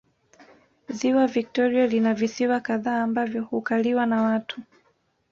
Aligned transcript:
Ziwa 0.89 1.27
Victoria 1.27 1.87
lina 1.87 2.13
visiwa 2.13 2.59
kadhaa 2.59 3.03
ambavyo 3.03 3.43
hukaliwa 3.43 4.05
na 4.05 4.21
watu 4.23 4.61